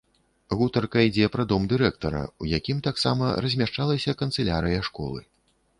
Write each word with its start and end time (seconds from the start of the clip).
Гутарка 0.61 1.03
ідзе 1.07 1.27
пра 1.35 1.45
дом 1.51 1.67
дырэктара, 1.73 2.23
у 2.45 2.49
якім 2.59 2.77
таксама 2.89 3.31
размяшчалася 3.47 4.19
канцылярыя 4.25 4.79
школы. 4.91 5.19